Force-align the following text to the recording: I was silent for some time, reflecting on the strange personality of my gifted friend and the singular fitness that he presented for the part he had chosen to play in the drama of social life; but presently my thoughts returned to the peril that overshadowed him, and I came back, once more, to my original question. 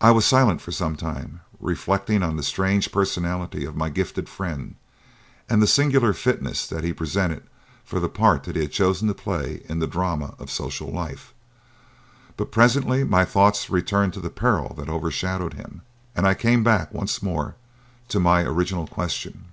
I 0.00 0.12
was 0.12 0.24
silent 0.24 0.60
for 0.60 0.70
some 0.70 0.94
time, 0.94 1.40
reflecting 1.58 2.22
on 2.22 2.36
the 2.36 2.44
strange 2.44 2.92
personality 2.92 3.64
of 3.64 3.74
my 3.74 3.90
gifted 3.90 4.28
friend 4.28 4.76
and 5.50 5.60
the 5.60 5.66
singular 5.66 6.12
fitness 6.12 6.64
that 6.68 6.84
he 6.84 6.92
presented 6.92 7.42
for 7.82 7.98
the 7.98 8.08
part 8.08 8.46
he 8.46 8.56
had 8.60 8.70
chosen 8.70 9.08
to 9.08 9.14
play 9.14 9.64
in 9.68 9.80
the 9.80 9.88
drama 9.88 10.36
of 10.38 10.48
social 10.48 10.92
life; 10.92 11.34
but 12.36 12.52
presently 12.52 13.02
my 13.02 13.24
thoughts 13.24 13.68
returned 13.68 14.12
to 14.12 14.20
the 14.20 14.30
peril 14.30 14.74
that 14.78 14.88
overshadowed 14.88 15.54
him, 15.54 15.82
and 16.14 16.24
I 16.24 16.34
came 16.34 16.62
back, 16.62 16.94
once 16.94 17.20
more, 17.20 17.56
to 18.10 18.20
my 18.20 18.42
original 18.44 18.86
question. 18.86 19.46